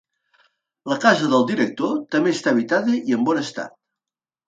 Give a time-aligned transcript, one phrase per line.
[0.93, 3.81] La casa del director també està habitada i en bon estat.